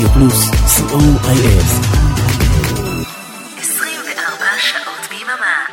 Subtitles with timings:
[0.00, 1.62] רדיו פלוס, co.il.
[3.58, 5.66] 24 שעות ביממה.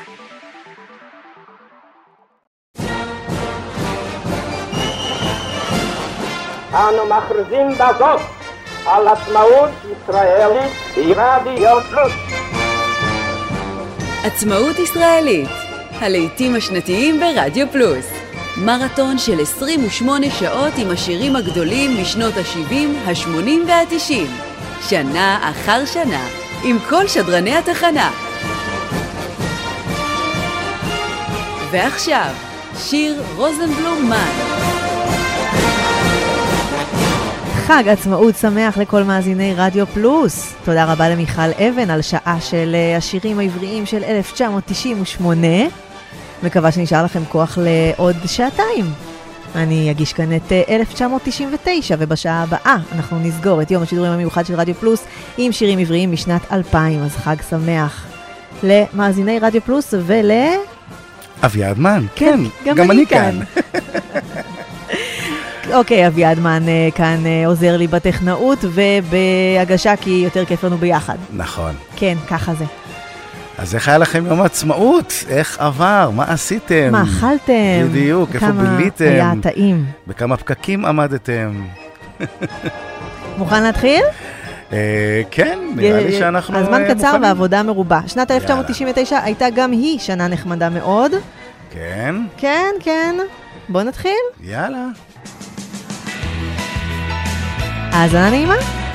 [6.73, 8.21] אנו מכריזים בזאת
[8.85, 12.13] על עצמאות ישראלית ברדיו פלוס.
[14.23, 15.49] עצמאות ישראלית,
[15.99, 18.26] הלעיתים השנתיים ברדיו פלוס.
[18.57, 22.73] מרתון של 28 שעות עם השירים הגדולים משנות ה-70,
[23.05, 24.27] ה-80 וה-90.
[24.89, 26.27] שנה אחר שנה,
[26.63, 28.11] עם כל שדרני התחנה.
[31.71, 32.33] ועכשיו,
[32.77, 34.31] שיר רוזנבלום מן.
[37.67, 40.53] חג עצמאות שמח לכל מאזיני רדיו פלוס.
[40.65, 45.47] תודה רבה למיכל אבן על שעה של אה, השירים העבריים של 1998.
[46.43, 48.85] מקווה שנשאר לכם כוח לעוד שעתיים.
[49.55, 54.55] אני אגיש כאן את אה, 1999, ובשעה הבאה אנחנו נסגור את יום השידורים המיוחד של
[54.55, 55.03] רדיו פלוס
[55.37, 58.05] עם שירים עבריים משנת 2000, אז חג שמח
[58.63, 60.31] למאזיני רדיו פלוס ול...
[61.43, 62.39] אביעד מן, כן,
[62.75, 63.39] גם אני כאן.
[65.73, 71.15] אוקיי, אביעד מן אה, כאן אה, עוזר לי בטכנאות ובהגשה, כי יותר כיף לנו ביחד.
[71.33, 71.75] נכון.
[71.95, 72.65] כן, ככה זה.
[73.57, 75.13] אז איך היה לכם יום העצמאות?
[75.29, 76.09] איך עבר?
[76.13, 76.89] מה עשיתם?
[76.91, 77.87] מה אכלתם?
[77.89, 79.05] בדיוק, איפה כמה ביליתם?
[79.05, 79.85] היה טעים.
[80.07, 81.65] בכמה פקקים עמדתם?
[83.37, 84.01] מוכן להתחיל?
[84.73, 87.21] אה, כן, נראה לי שאנחנו הזמן אה, קצר מוכנים.
[87.23, 87.99] והעבודה מרובה.
[88.07, 91.11] שנת 1999 הייתה גם היא שנה נחמדה מאוד.
[91.71, 93.15] כן, כן, כן.
[93.69, 94.11] בואו נתחיל.
[94.43, 94.85] יאללה.
[97.91, 98.86] האזנה נעימה.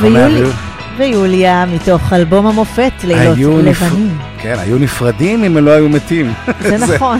[0.00, 0.50] ויולי- ויול-
[0.98, 4.18] ויוליה מתוך אלבום המופת לילות לבנים.
[4.38, 6.32] כן, היו נפרדים אם הם לא היו מתים.
[6.60, 7.18] זה נכון.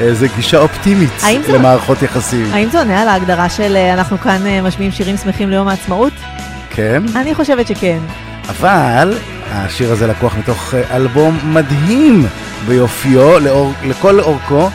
[0.00, 2.46] אה, זה גישה אופטימית זה- למערכות יחסים.
[2.52, 6.12] האם זה עונה על ההגדרה של אה, אנחנו כאן אה, משמיעים שירים שמחים ליום העצמאות?
[6.70, 7.98] כן, אני חושבת שכן.
[8.48, 9.14] אבל
[9.52, 12.26] השיר הזה לקוח מתוך אלבום מדהים
[12.68, 14.70] ביופיו, לאור, לכל אורכו,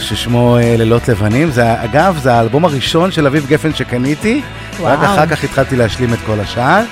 [0.00, 1.50] ששמו לילות לבנים.
[1.50, 4.42] זה, אגב, זה האלבום הראשון של אביב גפן שקניתי,
[4.80, 6.82] רק אחר כך התחלתי להשלים את כל השאר.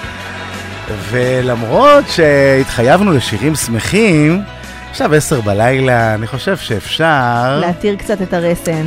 [1.11, 4.43] ולמרות שהתחייבנו לשירים שמחים,
[4.91, 7.59] עכשיו עשר בלילה, אני חושב שאפשר...
[7.61, 8.87] להתיר קצת את הרסן.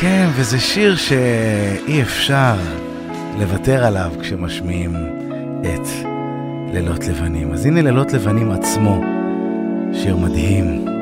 [0.00, 2.54] כן, וזה שיר שאי אפשר
[3.38, 4.96] לוותר עליו כשמשמיעים
[5.60, 5.88] את
[6.72, 7.52] לילות לבנים.
[7.52, 9.04] אז הנה לילות לבנים עצמו,
[9.92, 10.95] שיר מדהים.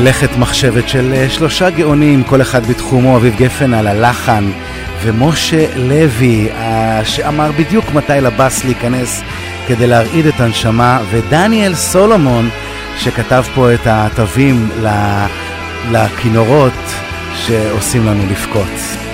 [0.00, 4.50] מלאכת מחשבת של אה, שלושה גאונים, כל אחד בתחומו, אביב גפן על הלחן,
[5.02, 9.22] ומשה לוי, אה, שאמר בדיוק מתי לבאס להיכנס
[9.66, 12.48] כדי להרעיד את הנשמה, ודניאל סולומון,
[12.98, 14.68] שכתב פה את התווים
[15.90, 16.94] לכינורות
[17.34, 19.09] שעושים לנו לבכות.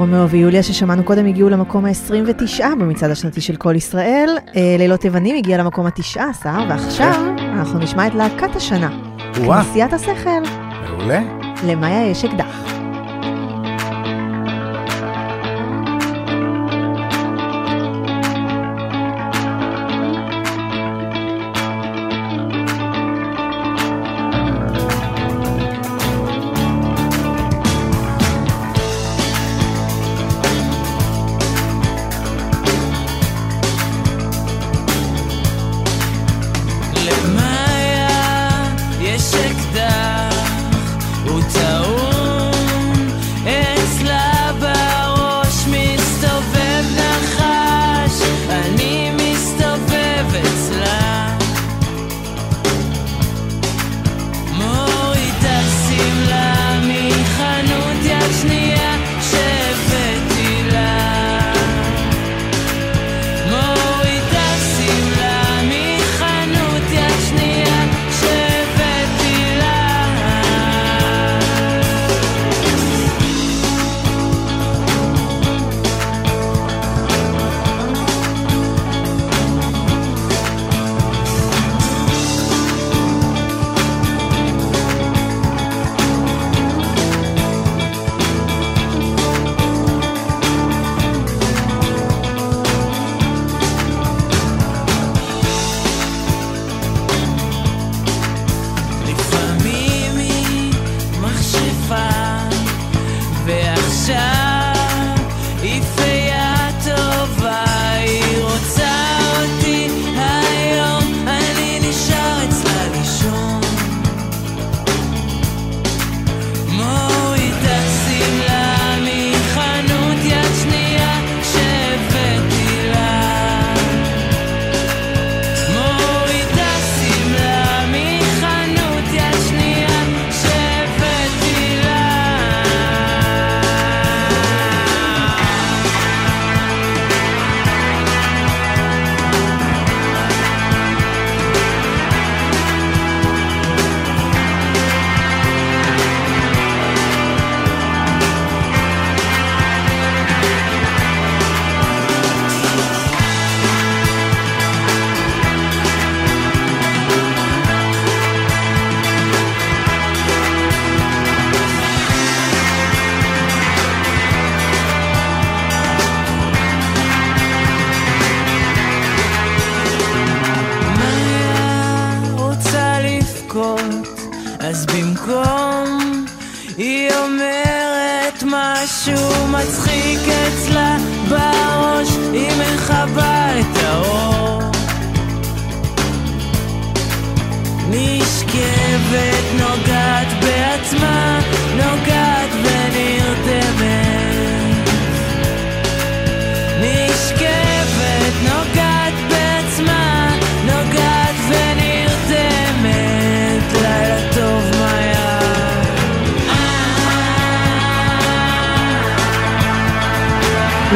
[0.00, 4.30] רומאו ויוליה ששמענו קודם הגיעו למקום ה-29 במצעד השנתי של כל ישראל.
[4.56, 7.14] אה, לילות לבנים הגיע למקום ה-19, ועכשיו
[7.52, 8.90] אנחנו נשמע את להקת השנה.
[9.36, 9.64] וואה.
[9.64, 10.42] כנסיית השכל.
[10.88, 11.22] מעולה.
[11.66, 12.49] למאיה יש אקדח.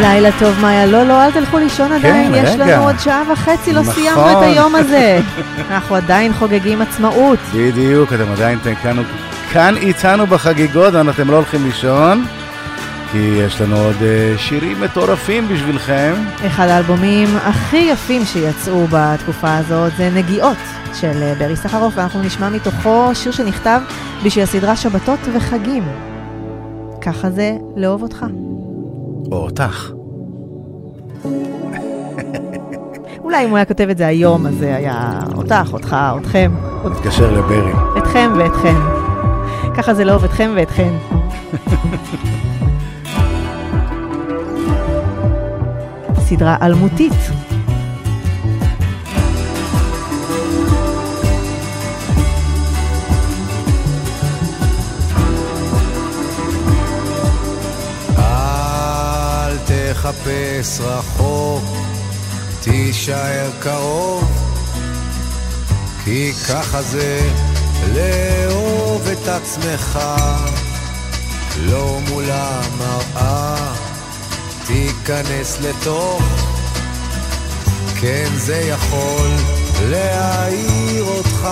[0.04, 0.86] לילה טוב, מאיה.
[0.86, 2.76] לא, לא, אל תלכו לישון עדיין, יש רגע.
[2.76, 3.94] לנו עוד שעה וחצי, לא נכון.
[3.94, 5.20] סיימנו את היום הזה.
[5.70, 7.38] אנחנו עדיין חוגגים עצמאות.
[7.54, 8.96] בדיוק, אתם עדיין כאן,
[9.52, 12.24] כאן איתנו בחגיגות, ואתם לא הולכים לישון,
[13.12, 16.12] כי יש לנו עוד אה, שירים מטורפים בשבילכם.
[16.46, 20.56] אחד האלבומים הכי יפים שיצאו בתקופה הזאת זה נגיעות
[21.00, 23.80] של אה, ברי סחרוף, ואנחנו נשמע מתוכו שיר שנכתב
[24.24, 25.82] בשביל הסדרה שבתות וחגים.
[27.00, 28.26] ככה זה לאהוב אותך.
[29.32, 29.93] או אותך.
[33.34, 36.52] אולי אם הוא היה כותב את זה היום, אז זה היה אותך, אותך, אתכם,
[36.84, 37.72] נתקשר לברי.
[37.98, 38.76] אתכם ואתכן.
[39.76, 40.92] ככה זה לאהוב אתכם ואתכן.
[46.18, 47.12] סדרה אלמותית.
[58.18, 61.64] אל תחפש רחוק,
[62.64, 64.24] תישאר קרוב,
[66.04, 67.20] כי ככה זה
[67.94, 69.98] לאהוב את עצמך,
[71.58, 73.72] לא מול המראה,
[74.66, 76.22] תיכנס לתוך,
[78.00, 79.30] כן זה יכול
[79.82, 81.48] להעיר אותך.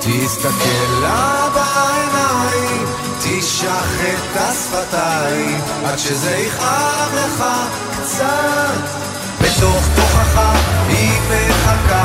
[0.00, 2.86] תסתכל לה בעיניים,
[3.20, 7.44] תשח את השפתיים, עד שזה יכאב לך
[7.92, 9.05] קצת.
[9.40, 10.40] בתוך תוכך
[10.88, 12.04] היא מחכה,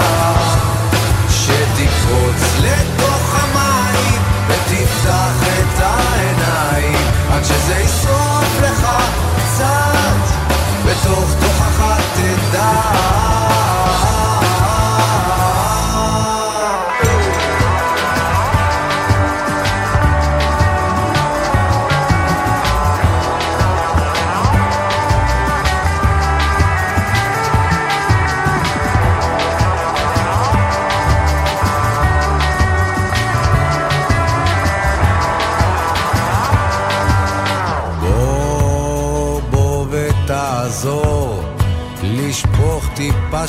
[1.30, 6.98] שתקפוץ לתוך המים, ותפתח את העיניים,
[7.32, 8.88] עד שזה ישרוף לך
[9.38, 10.42] קצת.
[10.86, 11.82] בתוך תוכך
[12.16, 13.31] תדע.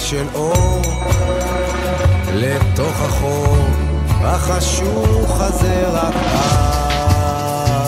[0.02, 0.82] של אור
[2.32, 3.66] לתוך החור
[4.20, 6.14] החשוך הזה רק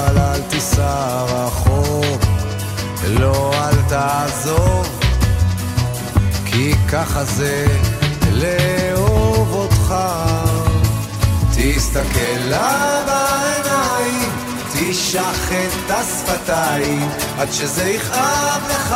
[0.09, 2.23] אל, אל תיסע רחוק
[3.09, 4.89] לא אל תעזוב
[6.47, 7.67] כי ככה זה
[8.33, 9.95] לאהוב אותך
[11.57, 14.31] תסתכל לה בעיניים,
[14.73, 18.95] תשח את השפתיים, עד שזה יכאב לך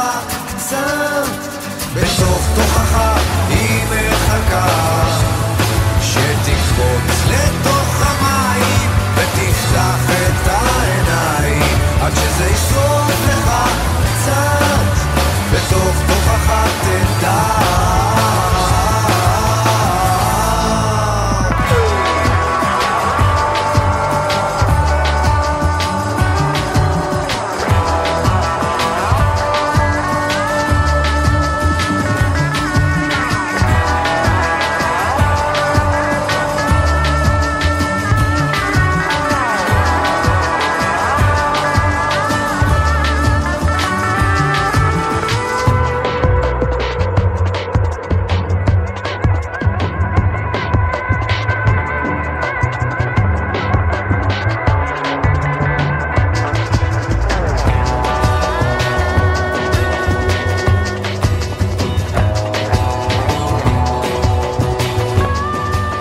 [0.49, 1.58] קצת.
[1.95, 2.99] בתוך תוכך
[3.49, 4.67] היא מחכה,
[6.03, 13.68] שתקפוץ לתוך המים, ותפתח את העיניים, עד שזה ישרוף לך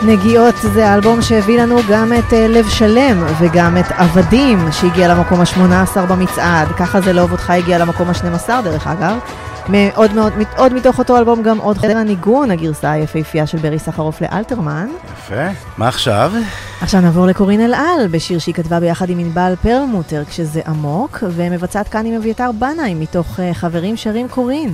[0.08, 5.42] נגיעות זה האלבום שהביא לנו גם את אה, לב שלם וגם את עבדים שהגיע למקום
[5.42, 6.68] ה-18 במצעד.
[6.68, 9.18] ככה זה לאהוב אותך הגיע למקום ה-12 דרך אגב.
[9.70, 14.22] מאוד מאוד, עוד מתוך אותו אלבום גם עוד חדר הניגון, הגרסה היפהפייה של ברי סחרוף
[14.22, 14.88] לאלתרמן.
[15.14, 15.48] יפה.
[15.78, 16.32] מה עכשיו?
[16.82, 22.06] עכשיו נעבור לקורין אלעל, בשיר שהיא כתבה ביחד עם ענבל פרלמוטר, כשזה עמוק, ומבצעת כאן
[22.06, 24.70] עם אביתר בנאי, מתוך אה, חברים שרים קורין.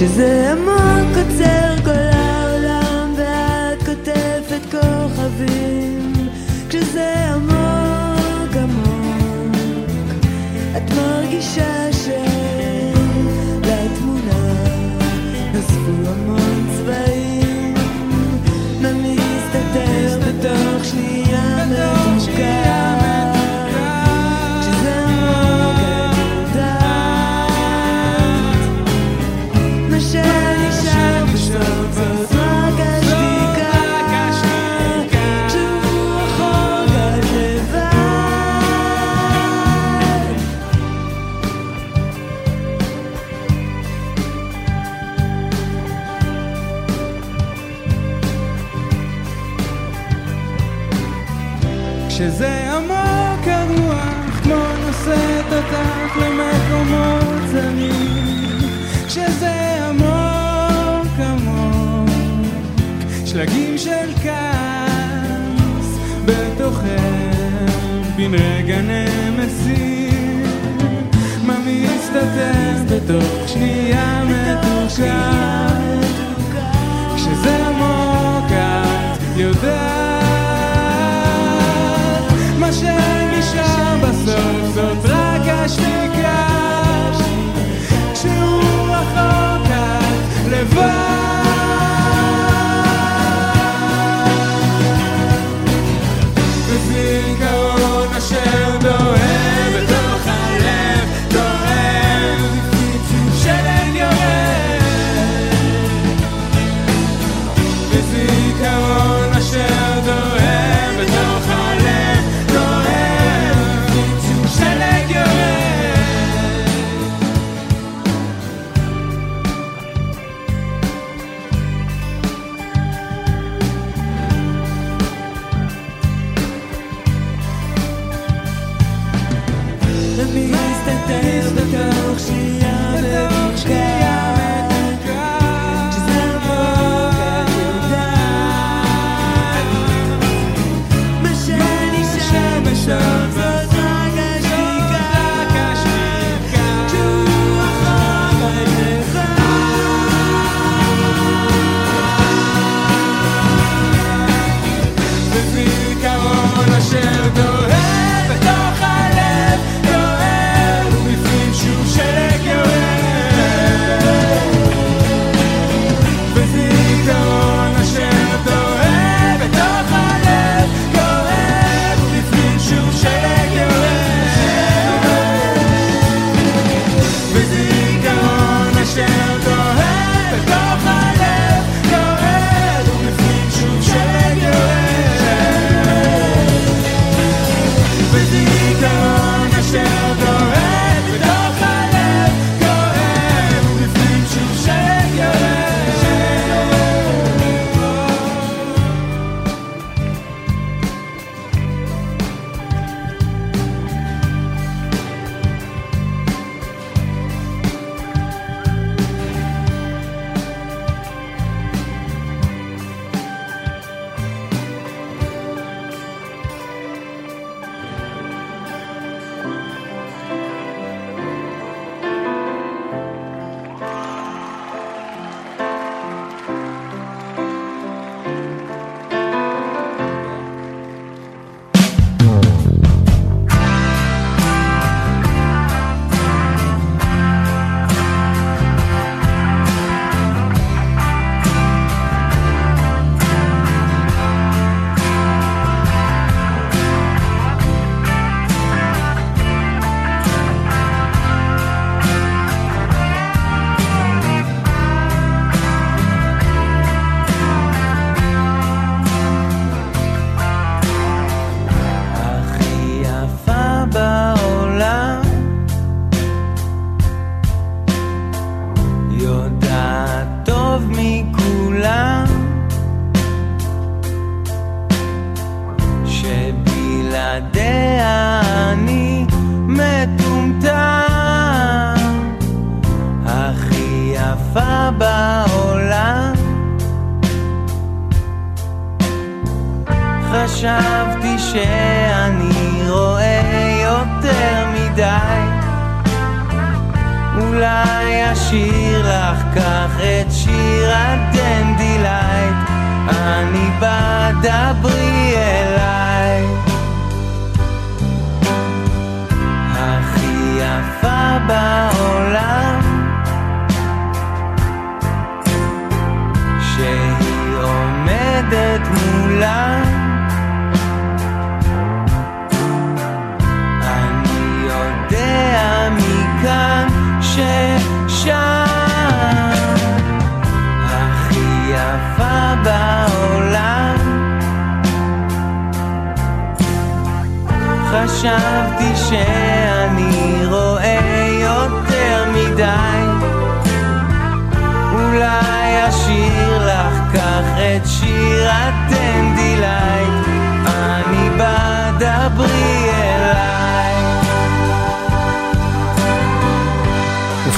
[0.00, 6.12] כשזה עמוק קוצר כל העולם ואת כותבת כוכבים.
[6.68, 10.24] כשזה עמוק עמוק
[10.76, 12.08] את מרגישה ש...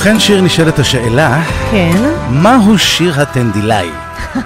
[0.02, 1.96] ובכן, שיר נשאלת השאלה, כן.
[2.30, 3.88] מהו שיר הטנדילאי?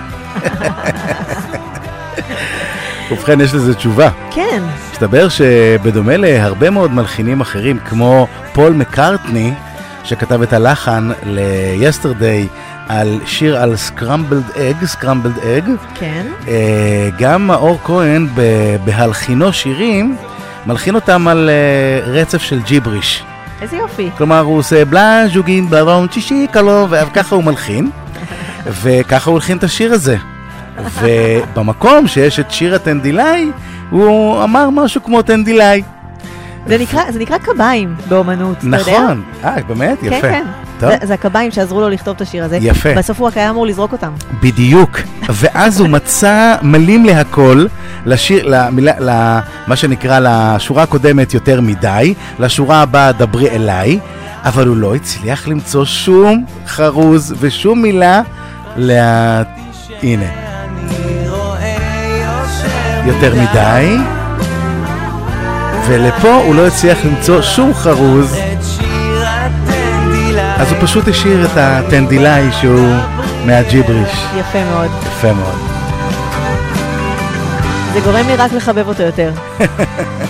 [3.11, 4.11] ובכן, יש לזה תשובה.
[4.31, 4.62] כן.
[4.92, 9.53] מסתבר שבדומה להרבה מאוד מלחינים אחרים, כמו פול מקארטני,
[10.05, 12.49] שכתב את הלחן ל-Yesterday
[12.88, 16.27] על שיר על Scrambled Egg, Scrambled Egg, כן.
[16.49, 18.29] אה, גם מאור כהן
[18.85, 20.16] בהלחינו שירים,
[20.66, 23.25] מלחין אותם על אה, רצף של ג'יבריש.
[23.62, 24.11] איזה יופי.
[24.16, 27.90] כלומר, הוא עושה בלה, ז'וגין, בלון, צ'ישי, קלו, וככה הוא מלחין,
[28.66, 30.16] וככה הוא הלחין את השיר הזה.
[31.01, 33.51] ובמקום שיש את שיר הטנדילאי,
[33.90, 35.83] הוא אמר משהו כמו טנדילאי.
[36.66, 38.79] זה נקרא, זה נקרא קביים באומנות, אתה יודע?
[38.79, 40.01] נכון, אה, באמת?
[40.01, 40.21] כן, יפה.
[40.21, 40.45] כן.
[40.81, 40.91] טוב.
[40.91, 42.59] זה, זה הקביים שעזרו לו לכתוב את השיר הזה.
[42.61, 42.95] יפה.
[42.95, 44.12] בסוף הוא רק היה אמור לזרוק אותם.
[44.43, 45.01] בדיוק.
[45.29, 47.67] ואז הוא מצא מלים להכל,
[48.07, 53.99] לשיר, למילה, למה שנקרא לשורה הקודמת יותר מדי, לשורה הבאה דברי אליי,
[54.45, 58.23] אבל הוא לא הצליח למצוא שום חרוז ושום מילה
[58.77, 59.43] לה...
[60.03, 60.27] הנה.
[63.07, 63.97] יותר מדי,
[65.87, 68.37] ולפה הוא לא הצליח למצוא שום חרוז,
[70.59, 72.88] אז הוא פשוט השאיר את הטנדילאי שהוא
[73.47, 74.25] מהג'יבריש.
[74.38, 74.90] יפה מאוד.
[75.07, 75.59] יפה מאוד.
[77.92, 79.33] זה גורם לי רק לחבב אותו יותר.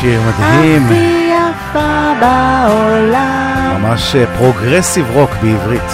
[0.00, 0.84] שיר מדהים.
[0.84, 3.82] הכי יפה בעולם.
[3.82, 5.90] ממש אה, פרוגרסיב רוק בעברית.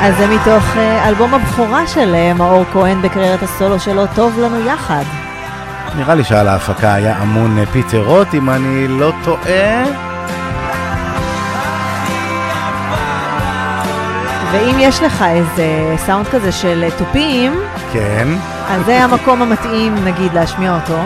[0.00, 4.66] אז זה מתוך אה, אלבום הבכורה של אה, מאור כהן בקריירת הסולו שלו, טוב לנו
[4.66, 5.02] יחד.
[5.96, 9.84] נראה לי שעל ההפקה היה אמון פיטר רוט, אם אני לא טועה.
[14.52, 17.52] ואם יש לך איזה סאונד כזה של תופים,
[17.92, 18.28] כן,
[18.68, 20.98] אז זה המקום המתאים נגיד להשמיע אותו,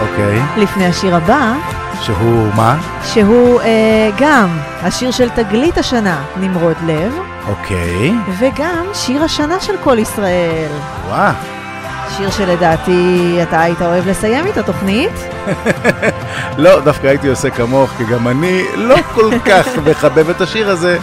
[0.00, 0.40] אוקיי.
[0.56, 1.54] לפני השיר הבא,
[2.02, 2.78] שהוא מה?
[3.04, 4.48] שהוא אה, גם
[4.82, 7.18] השיר של תגלית השנה, נמרוד לב,
[7.48, 8.12] אוקיי.
[8.38, 10.70] וגם שיר השנה של כל ישראל.
[11.08, 11.32] וואה.
[12.16, 15.12] שיר שלדעתי אתה היית אוהב לסיים איתו תוכנית.
[16.58, 20.98] לא, דווקא הייתי עושה כמוך, כי גם אני לא כל כך מחבב את השיר הזה,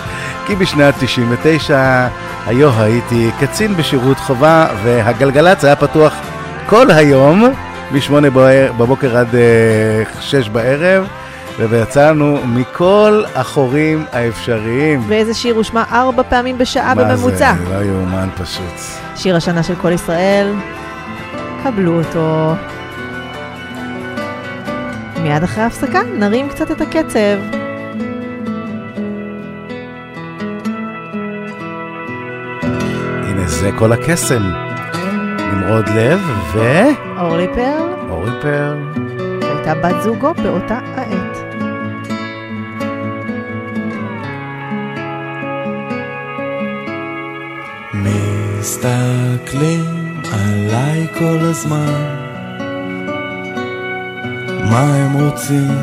[0.45, 2.07] כי בשנת 99
[2.45, 6.13] היו הייתי קצין בשירות חובה, והגלגלצ היה פתוח
[6.65, 7.43] כל היום,
[7.91, 8.13] מ-8
[8.77, 11.07] בבוקר עד אה, 6 בערב,
[11.59, 15.03] ויצאנו מכל החורים האפשריים.
[15.07, 17.53] ואיזה שיר הושמע ארבע פעמים בשעה מה בממוצע.
[17.57, 17.75] זה?
[17.75, 18.79] לא יאומן פשוט.
[19.15, 20.53] שיר השנה של כל ישראל,
[21.63, 22.53] קבלו אותו.
[25.21, 27.62] מיד אחרי ההפסקה נרים קצת את הקצב.
[33.63, 34.43] זה כל הקסם.
[35.53, 36.19] נמרוד לב
[37.17, 38.77] אורלי פרל ואורי פר.
[39.41, 41.37] הייתה בת זוגו באותה העת.
[48.59, 52.15] מסתכלים עליי כל הזמן
[54.71, 55.77] מה הם רוצים?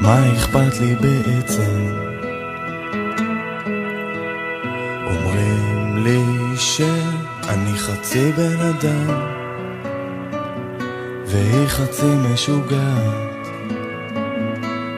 [0.00, 1.99] מה אכפת לי בעצם?
[8.10, 9.08] חצי בן אדם
[11.26, 13.48] והיא חצי משוגעת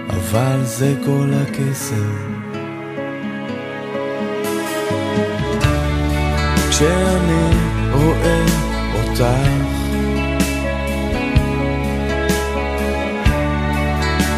[0.09, 2.43] אבל זה כל הקסם
[6.71, 7.57] כשאני
[7.93, 8.45] רואה
[8.95, 9.25] אותך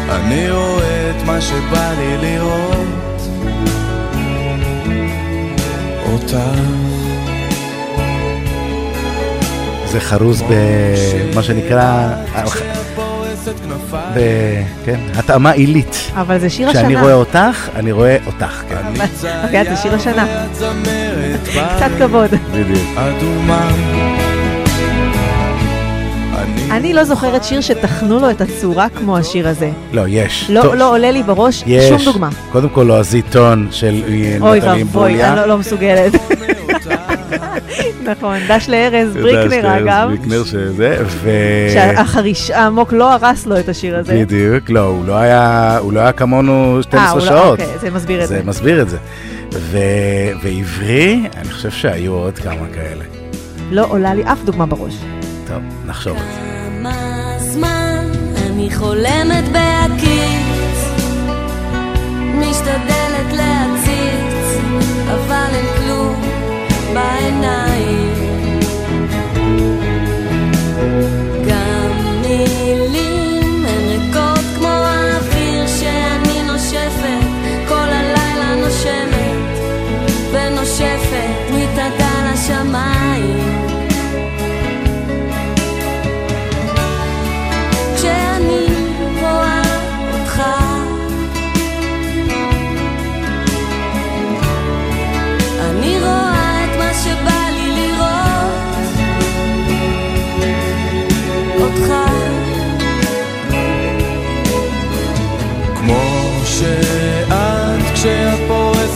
[0.09, 2.95] אני רואה את מה שבא לי לראות.
[6.05, 6.94] אותך
[9.95, 12.07] זה חרוז במה שנקרא,
[14.15, 14.19] ב...
[14.85, 16.11] כן, התאמה עילית.
[16.15, 17.01] אבל זה שיר כשאני השנה.
[17.01, 19.01] רואה אותך, אני רואה אותך, כן.
[19.43, 20.45] אביעד, זה שיר השנה.
[21.75, 22.29] קצת כבוד.
[22.53, 22.99] בדיוק.
[26.71, 29.69] אני לא זוכרת שיר שטחנו לו את הצורה כמו השיר הזה.
[29.93, 30.45] לא, יש.
[30.49, 31.89] לא, טוב, לא עולה לי בראש יש.
[31.89, 32.29] שום דוגמה.
[32.51, 35.23] קודם כל לועזי טון של אה, אוי נטלי ואבוי.
[35.23, 36.13] אני לא- לא מסוגלת.
[38.09, 41.29] נכון, דש לארז בריקנר אגב, בריקנר שזה, ו...
[41.73, 44.13] שהחריש העמוק לא הרס לו את השיר הזה.
[44.13, 47.59] בדיוק, לא, הוא לא היה, הוא לא היה כמונו אה, 12 הוא לא- שעות.
[47.59, 48.43] אוקיי, זה מסביר את זה זה.
[48.45, 48.97] מסביר את זה.
[49.53, 49.77] ו...
[50.43, 53.03] ועברי, אני חושב שהיו עוד כמה כאלה.
[53.71, 54.93] לא עולה לי אף דוגמה בראש.
[55.47, 56.39] טוב, נחשוב על זה.
[56.81, 56.93] כמה
[57.39, 58.05] זמן
[58.45, 60.79] אני חולמת בהקיץ,
[62.35, 64.59] משתדלת להציץ,
[65.07, 66.21] אבל אין כלום
[66.95, 68.15] בעיניים.
[70.85, 71.14] גם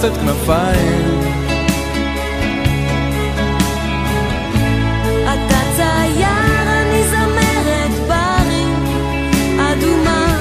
[0.09, 1.19] פורסת כנפיים.
[5.23, 6.27] אתה צייר,
[6.67, 8.85] אני זמרת ברים
[9.59, 10.37] אדומה.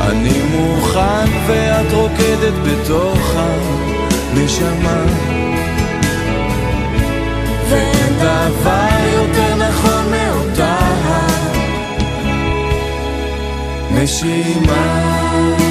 [0.00, 5.04] אני מוכן ואת רוקדת בתוך הנשמה.
[7.70, 10.78] ואין דבר יותר נכון מאותה
[13.90, 15.63] נשימה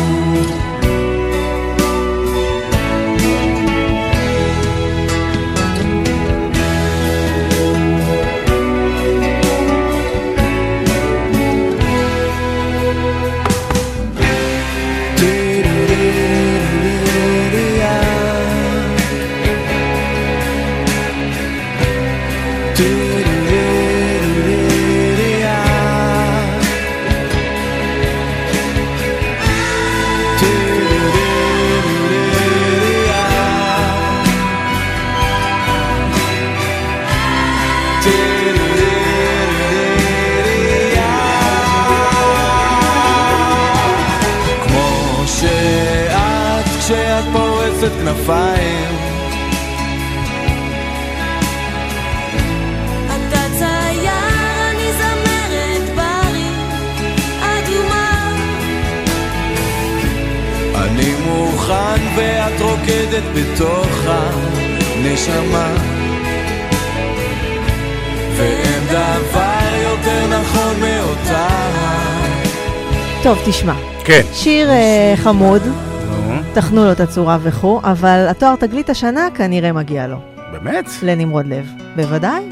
[73.45, 73.73] תשמע.
[74.05, 74.21] כן.
[74.33, 75.61] שיר אה, חמוד,
[76.07, 80.17] נו, טחנו לו את הצורה וכו', אבל התואר תגלית השנה כנראה מגיע לו.
[80.51, 80.89] באמת?
[81.03, 81.65] לנמרוד לב.
[81.95, 82.43] בוודאי.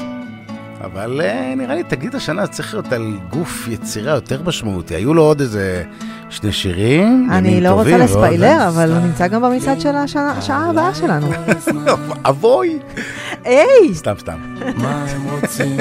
[0.84, 4.94] אבל אה, נראה לי, תגיד השנה, צריך להיות על גוף יצירה יותר משמעותי.
[4.94, 5.82] היו לו עוד איזה
[6.30, 10.70] שני שירים, אני לא טובים, רוצה לספיילר, אבל הוא נמצא גם במצעד של השנה- השעה
[10.70, 11.26] הבאה שלנו.
[12.28, 12.78] אבוי!
[13.44, 13.94] היי!
[13.94, 14.36] סתם, סתם.
[14.76, 15.76] מה הם רוצים?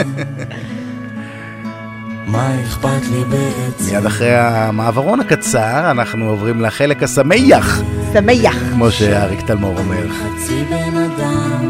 [2.32, 3.96] מה אכפת לי בעצם?
[3.96, 7.82] מיד אחרי המעברון הקצר, אנחנו עוברים לחלק השמח
[8.14, 8.56] שמח.
[8.72, 10.10] כמו שאריק תלמור אומר.
[10.10, 11.66] חצי בן אדם,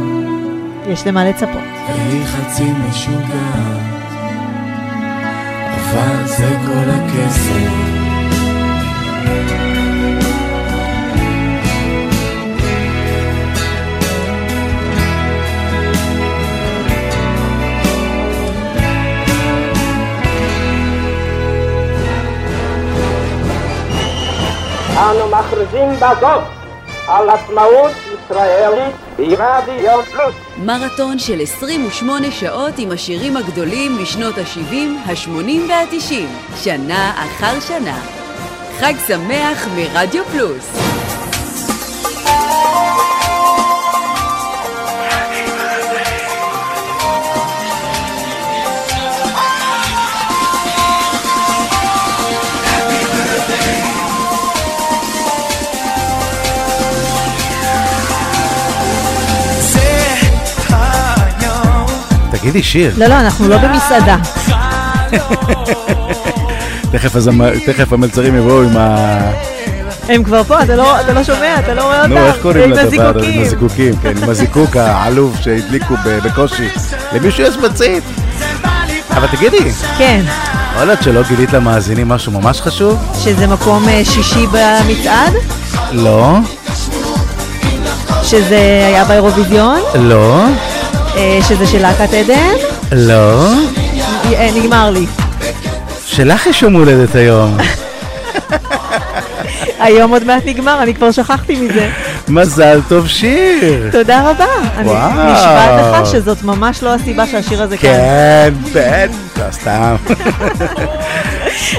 [0.87, 1.61] יש למה לצפות.
[1.87, 3.81] והיא חצי משוגעת,
[5.73, 8.00] אבל זה כל הכסף.
[25.11, 26.43] אנו מכריזים בזאת
[27.07, 30.35] על עצמאות ישראלית ברדיו פלוס.
[30.57, 36.13] מרתון של 28 שעות עם השירים הגדולים משנות ה-70, ה-80 וה-90,
[36.55, 37.99] שנה אחר שנה.
[38.79, 41.10] חג שמח מרדיו פלוס.
[62.41, 64.17] תגידי שיר, לא, לא, אנחנו לא במסעדה.
[66.91, 69.19] תכף הזמ- תכף המלצרים יבואו עם ה...
[70.09, 72.13] הם כבר פה, אתה לא אתה לא שומע, אתה לא רואה אותם.
[72.13, 73.09] נו, איך קוראים לדבר?
[73.17, 73.27] הזה?
[73.27, 73.93] עם הזיקוקים.
[74.01, 76.69] כן, עם הזיקוק העלוב שהדליקו בקושי.
[77.13, 78.03] למישהו יש מצית.
[79.11, 80.21] אבל תגידי, כן,
[80.73, 82.99] יכול להיות שלא גילית למאזינים משהו ממש חשוב?
[83.23, 85.33] שזה מקום אה, שישי במצעד,
[85.91, 86.35] לא,
[88.23, 88.55] שזה
[88.87, 90.43] היה באירוויזיון, לא,
[91.47, 92.53] שזה של להקת עדן.
[92.91, 93.47] לא.
[94.33, 95.05] אה, נגמר לי.
[96.05, 97.57] שלך יש יום הולדת היום.
[99.79, 101.89] היום עוד מעט נגמר, אני כבר שכחתי מזה.
[102.27, 103.89] מזל טוב שיר.
[103.91, 104.45] תודה רבה.
[104.77, 105.33] אני וואו.
[105.33, 107.89] נשבעת לך שזאת ממש לא הסיבה שהשיר הזה כאן.
[107.89, 109.11] כן, בטח,
[109.51, 109.95] סתם.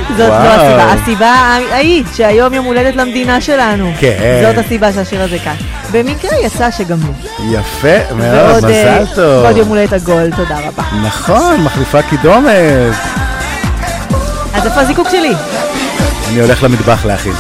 [0.09, 0.35] זאת לא.
[0.35, 0.93] הסיבה.
[0.93, 3.93] הסיבה ההיא, שהיום יום הולדת למדינה שלנו.
[4.01, 4.43] כן.
[4.47, 5.55] זאת הסיבה שהשיר הזה כאן.
[5.93, 7.57] במקרה יצא שגם לי.
[7.59, 9.45] יפה מאוד, אה, מזל טוב.
[9.45, 10.83] ועוד יום הולדת עגול, תודה רבה.
[11.07, 12.95] נכון, מחליפה קידומת.
[14.55, 15.33] אז איפה הזיקוק שלי?
[16.29, 17.33] אני הולך למטבח להכין.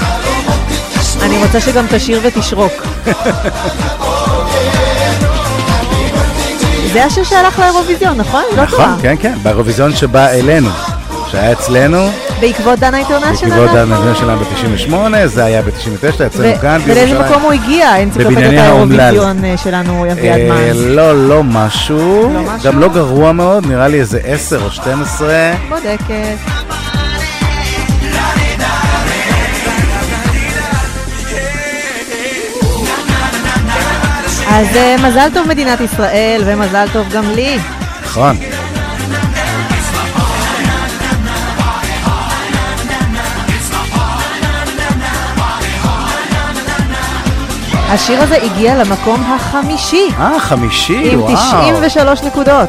[1.22, 2.72] אני רוצה שגם תשיר ותשרוק.
[6.92, 8.42] זה השיר שהלך לאירוויזיון, נכון?
[8.56, 8.98] לא נכון.
[9.02, 10.70] כן, כן, באירוויזיון שבא אלינו.
[11.32, 13.54] שהיה אצלנו, בעקבות דנה אינטרנשיונל?
[13.54, 14.94] בעקבות הנבנה שלנו ב-98,
[15.26, 17.30] זה היה ב-99, אצלנו כאן ולאיזה בירושלים.
[17.30, 18.02] מקום הוא הגיע?
[18.02, 18.60] אנציקלופדיית.
[18.60, 20.86] האירוויזיון אה, שלנו, אביעד אה, מאז.
[20.86, 22.70] לא, לא משהו, לא משהו?
[22.72, 25.52] גם לא גרוע מאוד, נראה לי איזה 10 או 12.
[25.68, 26.36] בודקת.
[34.48, 37.58] אז אה, מזל טוב מדינת ישראל, ומזל טוב גם לי.
[38.04, 38.36] נכון.
[47.92, 51.34] השיר הזה הגיע למקום החמישי, אה, חמישי, עם וואו.
[51.36, 52.68] 93 נקודות.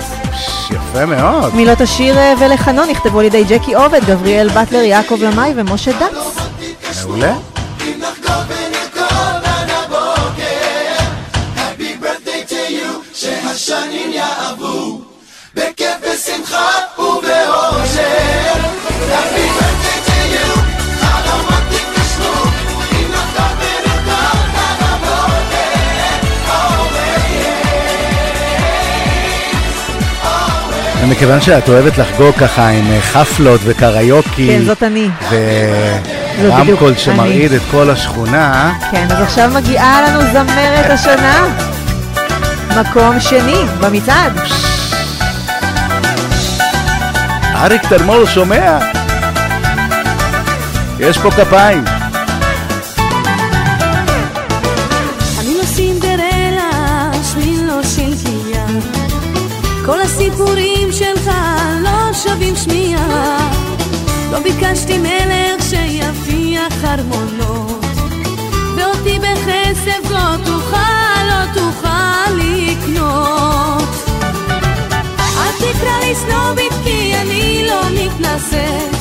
[0.72, 1.56] יפה מאוד.
[1.56, 6.38] מילות השיר אה, ולחנו נכתבו על ידי ג'קי עובד, גבריאל בטלר, יעקב למאי ומשה דץ.
[7.06, 7.34] מעולה.
[31.14, 35.10] ומכיוון שאת אוהבת לחגוג ככה עם אה, חפלות וקריוקי, כן, זאת אני.
[36.42, 41.48] ורמקול שמרעיד את כל השכונה, כן, אז עכשיו מגיעה לנו זמרת השנה.
[42.80, 44.40] מקום שני במצעד.
[47.56, 48.80] אריק תלמור שומע?
[51.00, 51.93] יש פה כפיים.
[62.34, 63.52] שווים שמיעה.
[64.32, 67.86] לא ביקשתי מלך שיבטיח ארמונות,
[68.78, 73.90] ואותי בכסף לא תוכל, לא תוכל לקנות.
[75.38, 78.96] אל תקרא לי סנובית כי אני לא מתנשאת,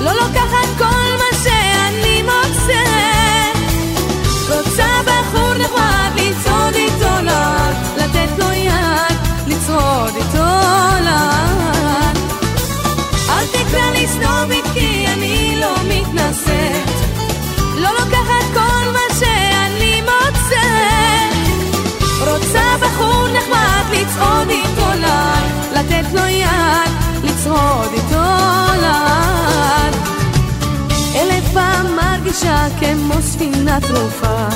[0.00, 0.99] לא לוקחת כל
[13.70, 16.90] ספר לי סנובית כי אני לא מתנשאת.
[17.76, 21.34] לא לוקחת כל מה שאני מוצאת.
[22.20, 26.90] רוצה בחור נחמד לצעוד איתו ליל לתת לו יד
[27.24, 28.24] לצעוד איתו
[28.80, 29.94] ליל
[31.14, 34.48] אלף פעם מרגישה כמו ספינה טרופה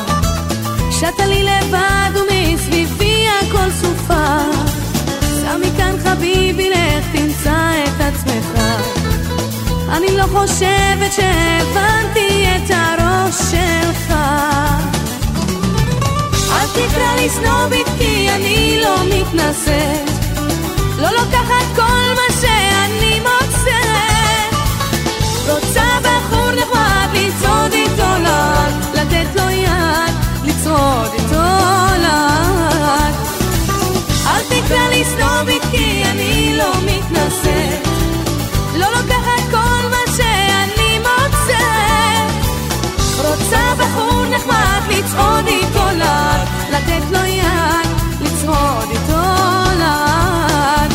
[0.90, 4.36] שטה לי לבד ומסביבי הכל סופה.
[5.20, 9.03] סע מכאן חביבי לך תמצא את עצמך.
[9.88, 14.14] אני לא חושבת שהבנתי את הראש שלך.
[16.52, 20.10] אל תקרא לי סנובית כי אני לא מתנשאת.
[20.98, 24.54] לא לוקחת כל מה שאני מוצאת.
[25.48, 30.14] רוצה בחור נחמד לצעוד איתו לאט, לתת לו יד,
[30.44, 31.42] לצעוד איתו
[32.02, 33.14] לאט.
[34.26, 37.53] אל תקרא לי סנובית כי אני לא מתנשאת.
[45.14, 46.40] לצעוד איתו לאט,
[46.72, 47.88] לתת לו יד,
[48.20, 49.20] לצעוד איתו
[49.78, 50.92] לאט.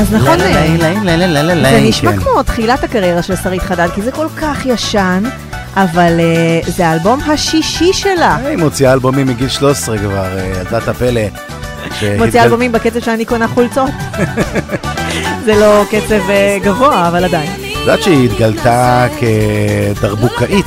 [0.00, 0.76] אז נכון, אה,
[1.70, 2.12] זה נשמע.
[2.16, 5.22] כמו תחילת הקריירה של שרית חדד, כי זה כל כך ישן,
[5.76, 8.36] אבל אה, זה האלבום השישי שלה.
[8.36, 11.20] היא מוציאה אלבומים מגיל 13 כבר, אה, ילדת הפלא.
[12.00, 13.90] שהתגל- מוציאה אלבומים בקצב שאני קונה חולצות.
[15.44, 17.50] זה לא קצב אה, גבוה, אבל עדיין.
[17.52, 19.06] את יודעת שהיא התגלתה
[20.00, 20.66] כדרבוקאית.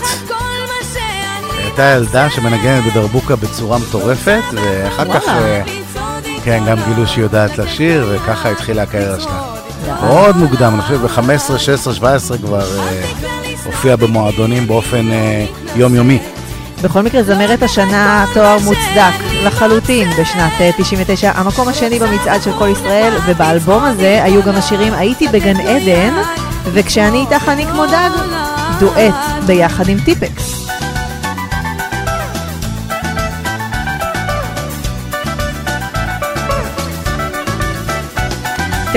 [1.80, 5.40] הייתה ילדה שמנגנת בדרבוקה בצורה מטורפת, ואחר כך וואלה.
[5.40, 5.62] אה,
[6.44, 9.42] כן, גם גילו שהיא יודעת לשיר, וככה התחילה הקריירה שלה.
[10.02, 13.02] מאוד מוקדם, אני חושב ב-15, 16, 17 כבר אה,
[13.66, 15.46] הופיעה במועדונים באופן אה,
[15.76, 16.20] יומיומי.
[16.84, 22.68] בכל מקרה, זמרת השנה תואר מוצדק לחלוטין בשנת אה, 99, המקום השני במצעד של כל
[22.68, 26.14] ישראל, ובאלבום הזה היו גם השירים הייתי בגן עדן,
[26.74, 28.10] וכשאני איתך אני כמו דג,
[28.80, 29.16] דואט
[29.46, 30.65] ביחד עם טיפקס.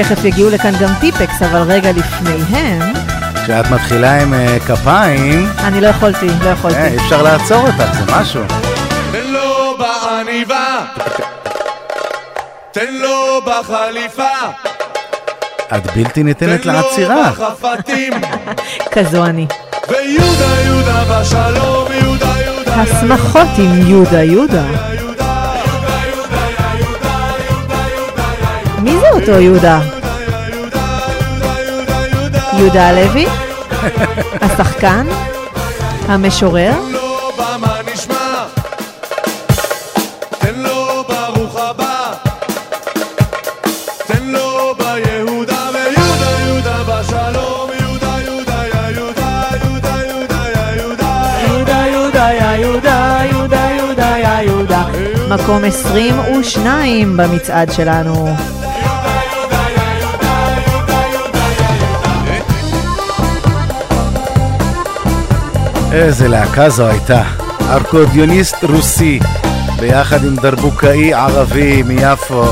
[0.03, 2.93] תכף יגיעו לכאן גם טיפקס, אבל רגע לפניהם,
[3.45, 6.77] כשאת מתחילה עם אה, כפיים, אני לא יכולתי, לא יכולתי.
[6.77, 8.43] אה, אי אפשר לעצור אותך, זה משהו.
[9.13, 10.79] תן לו בעניבה,
[12.73, 14.23] תן לו בחליפה,
[15.77, 17.31] את בלתי ניתנת תן לו לעצירה.
[17.31, 18.13] בחפתים,
[18.95, 19.47] כזו אני.
[19.89, 24.98] ויהודה יהודה בשלום, יהודה יהודה השמחות עם יהודה יהודה.
[28.83, 29.81] מי זה אותו יהודה?
[32.53, 33.27] יהודה הלוי?
[34.41, 35.07] השחקן?
[36.09, 36.73] המשורר?
[36.93, 38.45] לו במה נשמע,
[40.39, 40.59] תן
[66.03, 67.23] איזה להקה זו הייתה.
[67.71, 69.21] ארקודיוניסט רוסי,
[69.81, 72.45] ביחד עם דרבוקאי ערבי מיפו.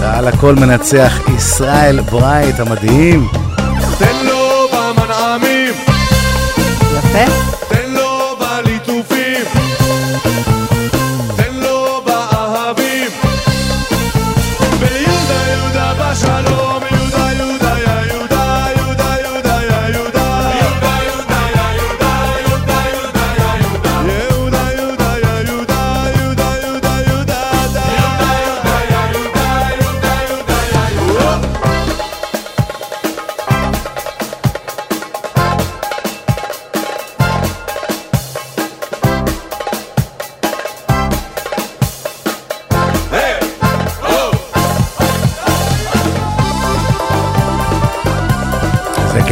[0.00, 3.28] ועל הכל מנצח ישראל ברייט המדהים.
[3.98, 5.74] תן לו במנעמים,
[6.98, 7.53] יפה.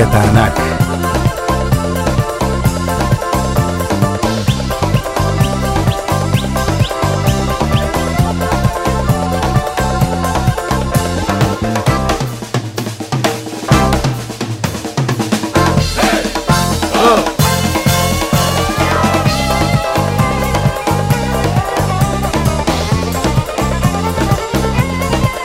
[0.03, 0.53] זה קטע ענק.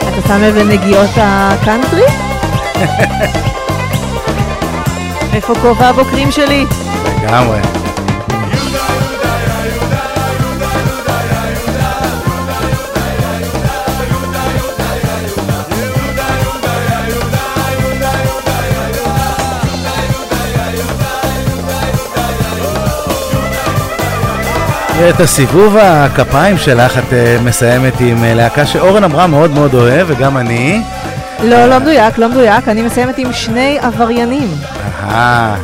[0.07, 2.03] אתה שם לב לנגיעות הקאנטרי?
[5.37, 6.65] איפה כובע הבוקרים שלי?
[7.23, 7.59] לגמרי.
[25.09, 30.07] את הסיבוב הכפיים שלך את אה, מסיימת עם אה, להקה שאורן אמרה מאוד מאוד אוהב,
[30.09, 30.81] וגם אני.
[31.43, 34.49] לא, לא מדויק, לא מדויק, אני מסיימת עם שני עבריינים.
[35.03, 35.57] אהה,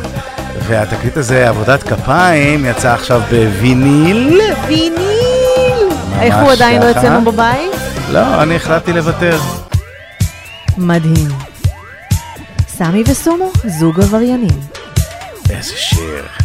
[0.62, 4.40] והתקליט הזה, עבודת כפיים, יצא עכשיו בוויניל.
[4.66, 5.88] ויניל!
[5.88, 6.90] ממש איך הוא עדיין לא.
[6.90, 7.72] אצלנו בבית?
[8.10, 9.38] לא, אני החלטתי לוותר.
[10.78, 11.28] מדהים.
[12.68, 14.60] סמי וסומו, זוג עבריינים.
[15.50, 16.43] איזה שיר.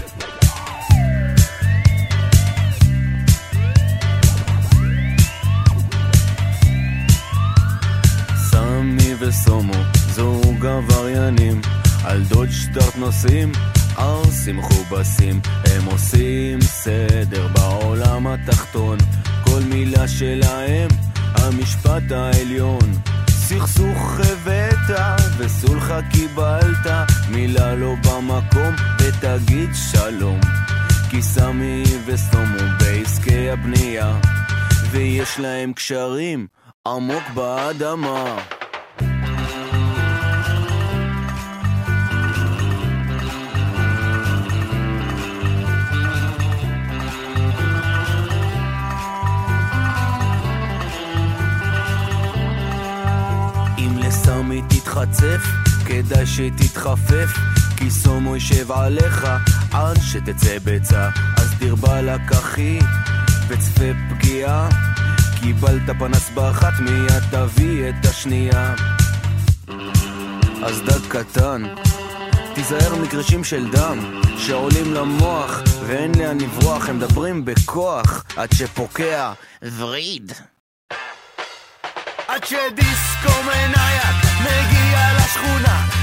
[9.30, 11.62] וסומו, זוג עבריינים,
[12.06, 13.52] על דוד שטארט נוסעים,
[13.98, 18.98] ערסים מכובסים, הם עושים סדר בעולם התחתון,
[19.44, 22.92] כל מילה שלהם, המשפט העליון.
[23.30, 24.98] סכסוך הבאת
[25.38, 26.88] וסולחה קיבלת,
[27.32, 30.40] מילה לא במקום ותגיד שלום.
[31.10, 34.20] כי סמי וסומו בעסקי הבנייה,
[34.92, 36.48] ויש להם קשרים
[36.88, 38.40] עמוק באדמה.
[54.10, 55.42] אם לסמי תתחצף,
[55.86, 57.30] כדאי שתתחפף,
[57.78, 59.28] כי סומו יישב עליך
[59.72, 61.10] עד שתצא ביצה.
[61.38, 62.80] אז דיר באלק אחי,
[63.48, 64.70] וצפה פגיעה,
[65.42, 68.76] קיבלת פנס באחת, מיד תביא את השנייה.
[70.64, 71.64] אז דג קטן,
[72.56, 79.34] תיזהר מקרשים של דם, שעולים למוח, ואין לאן לברוח, הם מדברים בכוח, עד שפוקע
[79.78, 80.32] וריד.
[82.30, 85.99] עד שדיסקו מנייק מגיע לשכונה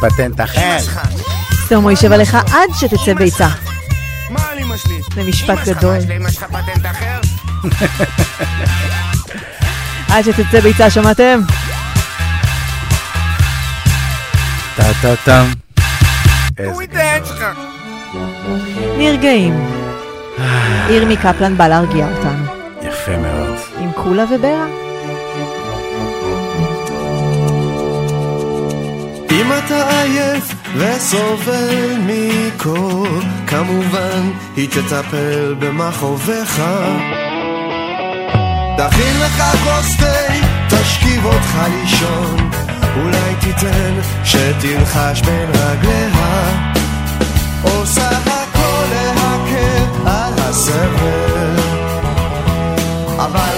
[0.00, 0.78] פטנט אחר.
[1.68, 3.48] סומו יישב עליך עד שתצא ביצה.
[4.30, 5.00] מה על אמא שלי?
[5.14, 5.98] זה משפט גדול.
[6.30, 7.20] שלך פטנט אחר?
[10.12, 11.40] עד שתצא ביצה, שמעתם?
[14.76, 15.46] טה-טה-טם.
[18.98, 19.68] נרגעים.
[20.90, 22.44] ירמי קפלן בא להרגיע אותנו.
[22.82, 23.56] יפה מאוד.
[23.80, 24.66] עם קולה וברה.
[29.30, 33.06] אם אתה עייף וסובל מקור,
[33.46, 36.62] כמובן היא תטפל במכאוביך.
[38.78, 40.32] תכין לך כוס תה,
[40.68, 42.50] תשכיב אותך לישון,
[42.96, 43.94] אולי תיתן
[44.24, 46.72] שתלחש בין רגליה.
[47.62, 51.56] עושה הכל להקל על הסבל,
[53.16, 53.57] אבל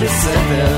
[0.00, 0.77] ממש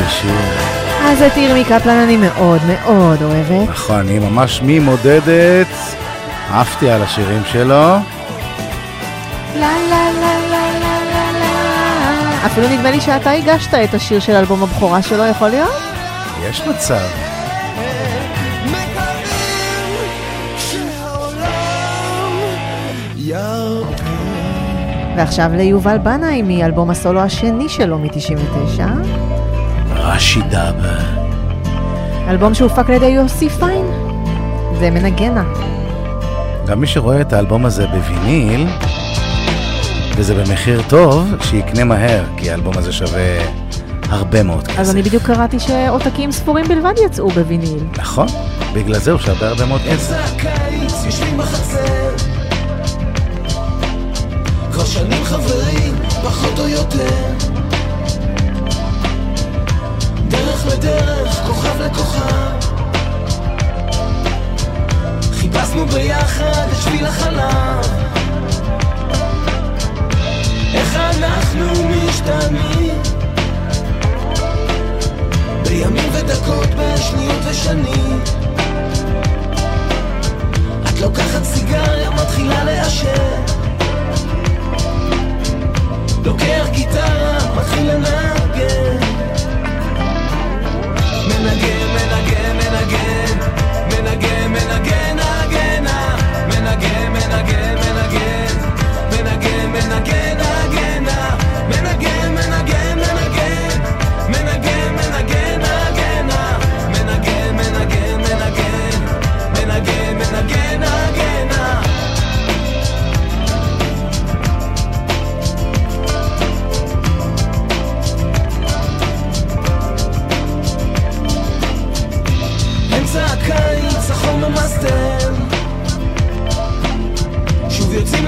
[0.00, 0.34] של שיר.
[1.04, 3.68] אז את ירמי קפלן אני מאוד מאוד אוהבת.
[3.68, 5.66] נכון, היא ממש ממודדת.
[6.52, 7.64] עפתי על השירים שלו.
[7.64, 8.00] לה
[9.54, 12.46] לה לה לה לה לה לה.
[12.46, 15.82] אפילו נדמה לי שאתה הגשת את השיר של אלבום הבכורה שלו, יכול להיות?
[16.50, 17.06] יש מצב.
[25.16, 29.29] ועכשיו ליובל בנאי מאלבום הסולו השני שלו מ-99.
[30.10, 30.74] רשי דאב.
[32.28, 33.86] אלבום שהופק על ידי יוסי פיין.
[34.78, 35.44] זה מנגנה.
[36.66, 38.66] גם מי שרואה את האלבום הזה בוויניל,
[40.16, 43.38] וזה במחיר טוב, שיקנה מהר, כי האלבום הזה שווה
[44.08, 44.78] הרבה מאוד כסף.
[44.78, 47.84] אז אני בדיוק קראתי שעותקים ספורים בלבד יצאו בוויניל.
[47.98, 48.26] נכון,
[48.74, 50.36] בגלל זה הוא שווה הרבה מאוד כסף.
[54.72, 57.49] כבר שנים חברים, פחות או יותר
[65.80, 67.86] חיפשנו ביחד את שביל החלב.
[70.74, 73.02] איך אנחנו משתנים?
[75.64, 78.20] בימים ודקות, בשניות ושנים.
[80.88, 83.42] את לוקחת סיגריה, מתחילה לעשן.
[86.24, 88.96] לוקח גיטרה, מתחיל לנגן.
[91.28, 93.50] מנגן, מנגן, מנגן.
[93.88, 95.09] מנגן, מנגן,
[96.80, 98.70] מנגן, מנגן, מנגן
[99.10, 100.39] מנגן, מנגן,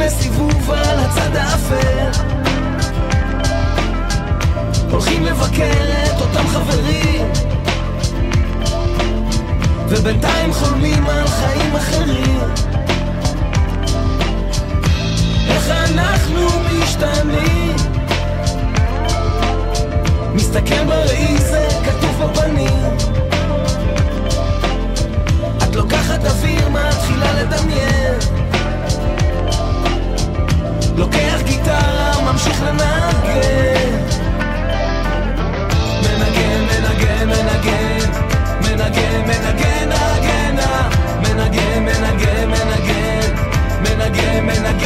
[0.07, 2.23] לסיבוב על הצד האפל.
[4.91, 7.33] הולכים לבקר את אותם חברים.
[9.89, 12.41] ובינתיים חולמים על חיים אחרים.
[15.49, 17.77] איך אנחנו משתנים?
[20.35, 22.97] מסתכל בראי זה כתוב בפנים.
[25.63, 28.42] את לוקחת אוויר, מתחילה לדמיין
[30.97, 33.99] לוקח גיטרה, ממשיך לנגן.
[36.03, 38.11] מנגן, מנגן, מנגן.
[38.61, 40.89] מנגן, מנגן, נגנה
[41.23, 43.31] מנגן, מנגן, מנגן.
[43.83, 44.82] מנגן, מנגן,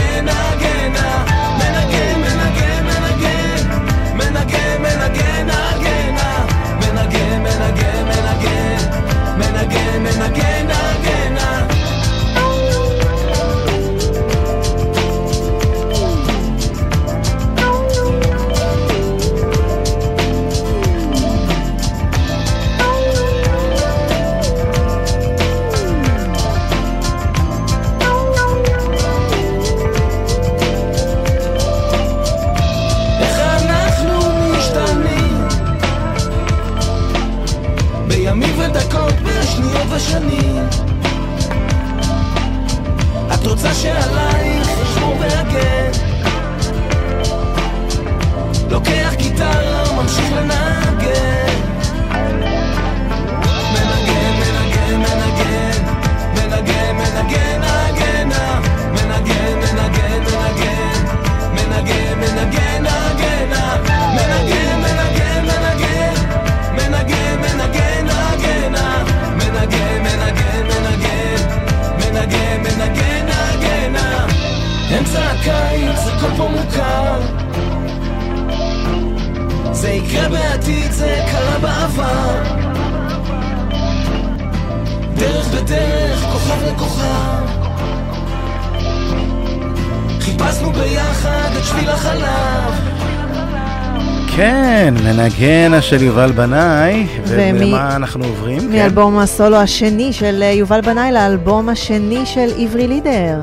[95.40, 98.60] מנגנה של יובל בנאי, ולמה אנחנו עוברים?
[98.60, 98.68] כן.
[98.68, 103.40] מאלבום הסולו השני של אה, יובל בנאי לאלבום השני של עברי לידר.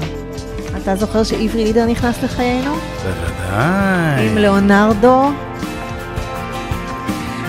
[0.84, 2.72] אתה זוכר שעברי לידר נכנס לחיינו?
[3.04, 4.30] בוודאי.
[4.30, 5.32] עם לאונרדו.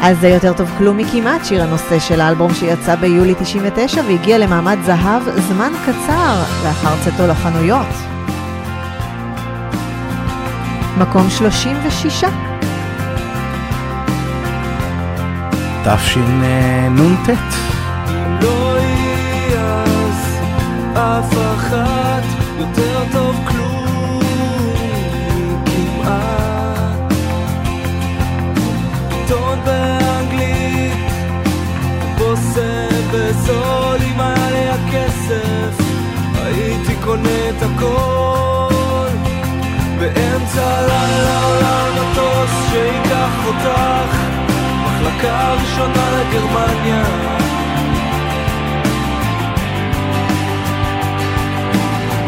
[0.03, 4.79] אז זה יותר טוב כלום מכמעט, שיר הנושא של האלבום שיצא ביולי 99 והגיע למעמד
[4.87, 7.87] זהב זמן קצר לאחר צאתו לחנויות.
[10.99, 12.25] מקום 36.
[15.85, 17.29] תשנ"ט.
[18.43, 19.75] לא יהיה
[37.49, 39.09] את הכל.
[39.99, 41.89] באמצע הלילה עולה
[42.71, 44.14] שייקח אותך,
[45.25, 47.03] מחלקה ראשונה לגרמניה.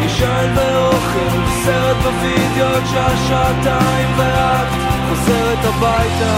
[0.05, 4.67] ישן ואוכל, סרט בווידאו עד שעה שעתיים ואת
[5.09, 6.37] חוזרת הביתה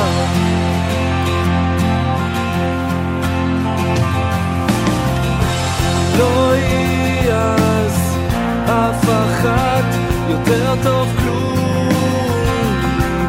[6.18, 8.18] לא יהיה אז
[8.66, 9.96] אף אחת
[10.30, 11.90] יותר טוב כלום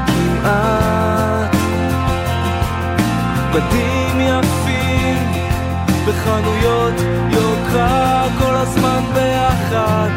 [0.07, 1.00] כמעט
[3.55, 5.33] בדים יפים
[6.07, 6.95] בחנויות
[7.31, 10.09] יוקרה כל הזמן ביחד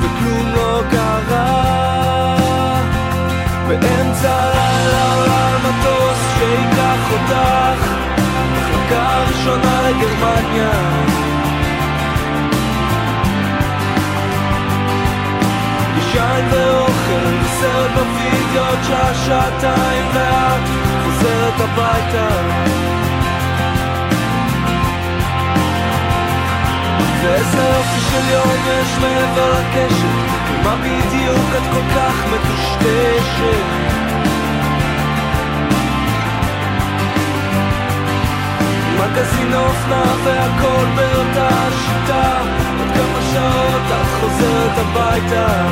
[0.00, 2.36] וכלום לא קרה.
[3.68, 7.92] באמצע הלילה עולה על מטוס שייקח אותך
[8.52, 10.70] מחלקה ראשונה לגרמניה.
[15.98, 20.95] ישן ואוכל סרט בווידאו שעה שעתיים ואת
[21.26, 22.28] חוזרת הביתה.
[27.22, 30.06] ואיזה יופי של יום יש מעבר לקשת
[30.64, 33.64] מה בדיוק את כל כך מטושטשת?
[38.98, 42.40] מגזין אופנה והכל באותה שיטה
[42.78, 45.65] עוד כמה שעות את חוזרת הביתה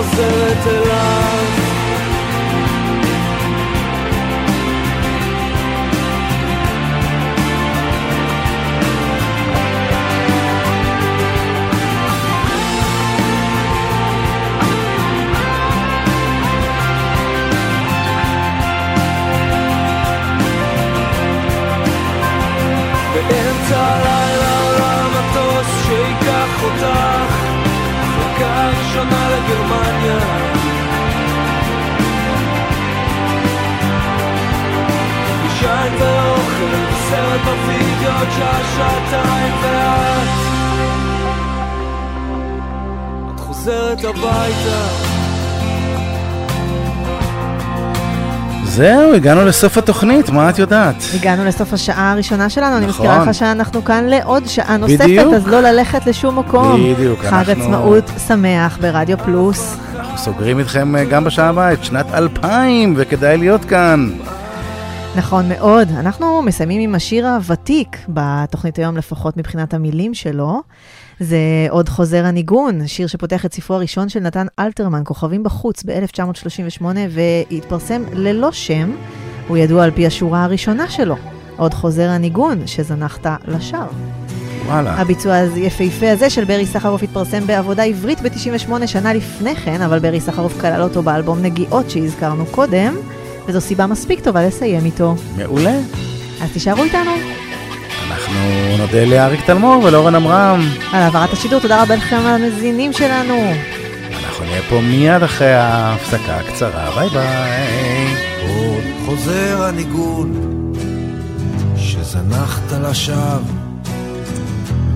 [0.00, 1.49] חוזרת אליו
[29.70, 30.18] לגרמניה
[35.46, 40.28] ישן ואוכל, סרט בווידאו שעה שעתיים ואת
[43.34, 45.09] את חוזרת הביתה
[48.80, 50.94] זהו, הגענו לסוף התוכנית, מה את יודעת?
[51.14, 53.06] הגענו לסוף השעה הראשונה שלנו, אני נכון.
[53.06, 55.34] מזכירה לך שאנחנו כאן לעוד שעה נוספת, בדיוק.
[55.34, 56.94] אז לא ללכת לשום מקום.
[56.94, 59.76] בדיוק, חג אנחנו- עצמאות שמח ברדיו פלוס.
[59.96, 64.10] אנחנו סוגרים איתכם אה, גם בשעה הבאה את שנת 2000, וכדאי להיות כאן.
[65.16, 65.88] נכון מאוד.
[65.98, 70.62] אנחנו מסיימים עם השיר הוותיק בתוכנית היום, לפחות מבחינת המילים שלו.
[71.20, 71.38] זה
[71.70, 78.02] עוד חוזר הניגון, שיר שפותח את ספרו הראשון של נתן אלתרמן, כוכבים בחוץ, ב-1938, והתפרסם
[78.12, 78.92] ללא שם.
[79.48, 81.16] הוא ידוע על פי השורה הראשונה שלו,
[81.56, 83.84] עוד חוזר הניגון, שזנחת לשווא.
[84.66, 84.94] וואלה.
[84.94, 90.20] הביצוע היפהפה הזה של ברי סחרוף התפרסם בעבודה עברית ב-98 שנה לפני כן, אבל ברי
[90.20, 92.94] סחרוף כלל אותו באלבום נגיעות שהזכרנו קודם,
[93.46, 95.14] וזו סיבה מספיק טובה לסיים איתו.
[95.36, 95.78] מעולה.
[96.42, 97.10] אז תישארו איתנו.
[98.10, 100.60] אנחנו נודה לאריק תלמור ולאורן עמרם.
[100.92, 103.52] על העברת השידור, תודה רבה לכם על המאזינים שלנו.
[104.24, 106.90] אנחנו נהיה פה מיד אחרי ההפסקה הקצרה.
[106.94, 108.14] ביי ביי.
[108.48, 110.32] עוד חוזר הניגון
[111.76, 113.38] שזנחת לשווא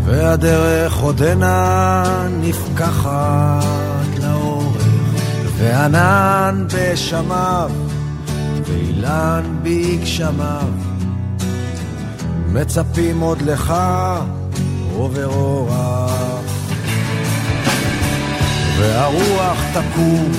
[0.05, 2.05] והדרך עודנה
[2.41, 3.65] נפקחת
[4.23, 4.85] לאורך
[5.57, 7.71] וענן בשמיו
[8.65, 10.94] ואילן בגשמיו
[12.55, 13.75] מצפים עוד לך
[14.97, 16.43] עובר אורח
[18.79, 20.33] והרוח תקום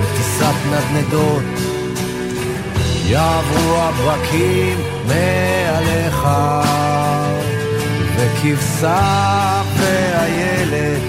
[0.00, 1.42] בטיסת נדנדות.
[3.06, 6.28] יעברו הברקים מעליך
[8.16, 11.02] וכבשה ואיילת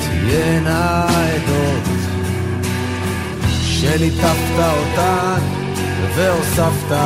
[0.00, 1.88] תהיינה עדות.
[3.62, 5.40] שליטפת אותן
[6.16, 6.96] והוספת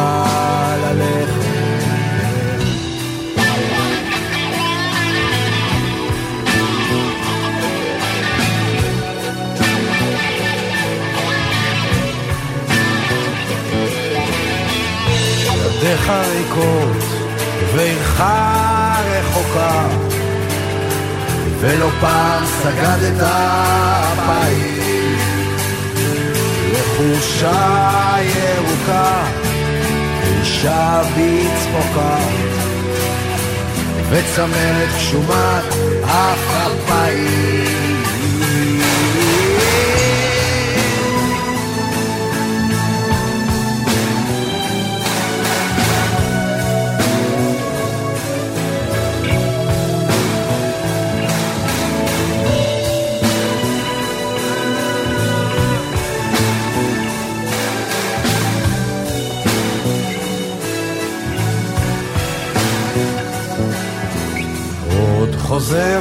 [0.82, 1.49] ללכת
[15.82, 17.02] ידיך ריקות
[17.74, 19.86] ועירך רחוקה.
[21.60, 23.28] ולא פעם סגדת
[24.26, 25.16] פעיל.
[26.96, 29.22] חורשה ירוקה,
[30.22, 32.16] אישה בצחוקה,
[34.10, 35.64] וצמרת גשומת
[36.04, 37.60] אפרפאים.
[37.90, 37.99] עוד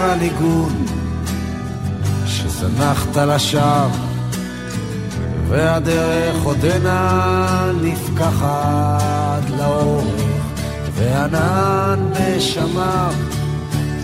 [0.10, 0.86] הניגון
[2.26, 3.89] שזנחת לשווא
[5.47, 10.22] והדרך עודנה נפקחת לאורך
[10.95, 13.14] וענן בשמיו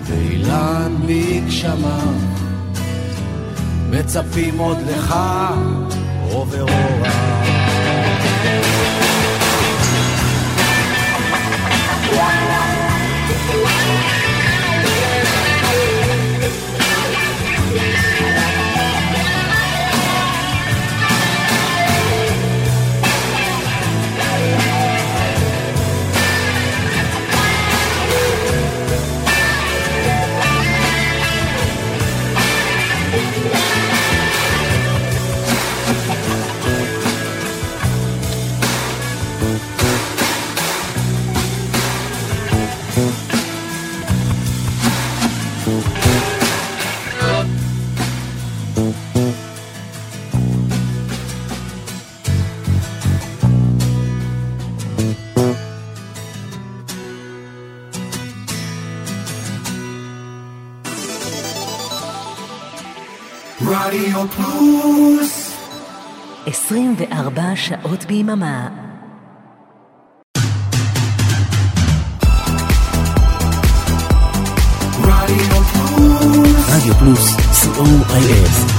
[0.03, 2.13] ואילן בגשמיו
[3.89, 5.15] מצפים עוד לך
[6.31, 7.24] עובר אורה
[66.67, 68.67] 24 שעות ביממה.
[76.69, 78.74] רדיו פלוס co.il